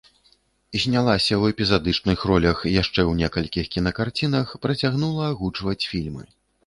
Знялася 0.83 1.33
ў 1.37 1.43
эпізадычных 1.53 2.23
ролях 2.31 2.63
яшчэ 2.81 3.01
ў 3.09 3.17
некалькіх 3.25 3.65
кінакарцінах, 3.75 4.57
працягнула 4.65 5.23
агучваць 5.35 5.81
фільмы. 5.93 6.23